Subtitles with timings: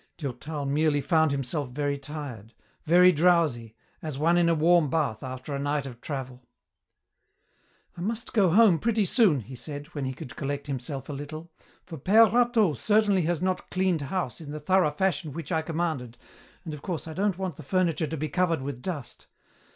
[0.17, 2.55] Durtal merely found himself very tired,
[2.85, 6.41] very drowsy, as one in a warm bath after a night of travel.
[7.95, 11.51] "I must go home pretty soon," he said when he could collect himself a little,
[11.85, 16.17] "for Père Rateau certainly has not cleaned house in the thorough fashion which I commanded,
[16.65, 19.27] and of course I don't want the furniture to be covered with dust.